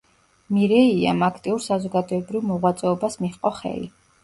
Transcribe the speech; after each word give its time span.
მირეიამ 0.53 1.21
აქტიურ 1.27 1.61
საზოგადოებრივ 1.67 2.49
მოღვაწეობას 2.55 3.21
მიჰყო 3.27 3.57
ხელი. 3.63 3.89